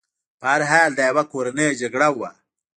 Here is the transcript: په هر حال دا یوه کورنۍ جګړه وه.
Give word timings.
په 0.39 0.45
هر 0.51 0.61
حال 0.71 0.91
دا 0.99 1.03
یوه 1.09 1.23
کورنۍ 1.31 1.69
جګړه 1.81 2.09
وه. 2.17 2.29